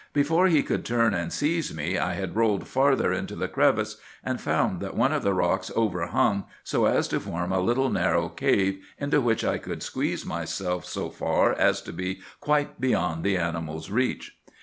[0.13, 4.41] Before he could turn and seize me I had rolled farther into the crevice, and
[4.41, 8.83] found that one of the rocks overhung so as to form a little narrow cave
[8.97, 13.91] into which I could squeeze myself so far as to be quite beyond the animal's
[13.91, 14.35] reach.